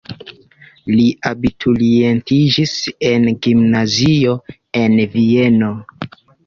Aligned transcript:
Li 0.93 1.03
abiturientiĝis 1.31 2.75
en 3.13 3.31
gimnazio 3.49 4.37
en 4.85 5.01
Vieno. 5.19 5.75